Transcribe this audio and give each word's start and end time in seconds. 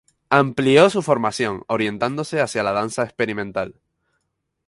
Amplió 0.31 0.89
su 0.89 1.03
formación 1.03 1.63
orientándose 1.67 2.41
hacia 2.41 2.63
la 2.63 2.71
danza 2.71 3.03
experimental. 3.03 3.75